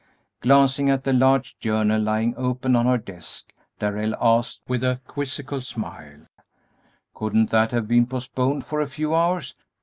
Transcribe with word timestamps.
Glancing 0.39 0.89
at 0.89 1.03
the 1.03 1.13
large 1.13 1.59
journal 1.59 2.01
lying 2.01 2.33
open 2.35 2.75
on 2.75 2.87
her 2.87 2.97
desk, 2.97 3.53
Darrell 3.77 4.15
asked, 4.19 4.63
with 4.67 4.83
a 4.83 4.99
quizzical 5.05 5.61
smile, 5.61 6.21
"Couldn't 7.13 7.51
that 7.51 7.69
have 7.69 7.87
been 7.87 8.07
postponed 8.07 8.65
for 8.65 8.81
a 8.81 8.87
few 8.87 9.13
hours?" 9.13 9.53